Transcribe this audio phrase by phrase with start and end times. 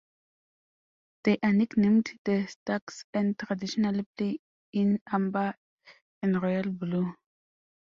[1.25, 4.39] They are nicknamed The Stags and traditionally play
[4.73, 5.53] in amber
[6.23, 7.13] and royal blue.